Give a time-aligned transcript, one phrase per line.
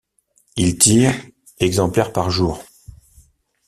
[0.57, 1.13] Il tire
[1.59, 2.63] exemplaires par jour.